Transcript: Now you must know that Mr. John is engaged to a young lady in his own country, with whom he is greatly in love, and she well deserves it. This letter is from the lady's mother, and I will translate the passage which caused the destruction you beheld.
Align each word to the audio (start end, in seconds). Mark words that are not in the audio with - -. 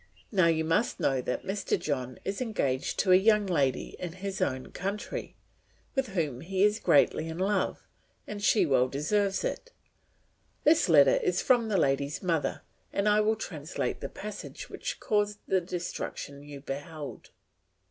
Now 0.31 0.47
you 0.47 0.65
must 0.65 0.99
know 0.99 1.21
that 1.21 1.43
Mr. 1.45 1.79
John 1.79 2.17
is 2.25 2.41
engaged 2.41 2.97
to 3.01 3.11
a 3.11 3.15
young 3.15 3.45
lady 3.45 3.95
in 3.99 4.13
his 4.13 4.41
own 4.41 4.71
country, 4.71 5.35
with 5.93 6.07
whom 6.15 6.41
he 6.41 6.63
is 6.63 6.79
greatly 6.79 7.27
in 7.29 7.37
love, 7.37 7.87
and 8.25 8.41
she 8.43 8.65
well 8.65 8.87
deserves 8.87 9.43
it. 9.43 9.71
This 10.63 10.89
letter 10.89 11.17
is 11.17 11.43
from 11.43 11.67
the 11.67 11.77
lady's 11.77 12.23
mother, 12.23 12.63
and 12.91 13.07
I 13.07 13.21
will 13.21 13.35
translate 13.35 14.01
the 14.01 14.09
passage 14.09 14.71
which 14.71 14.99
caused 14.99 15.37
the 15.47 15.61
destruction 15.61 16.41
you 16.41 16.61
beheld. 16.61 17.29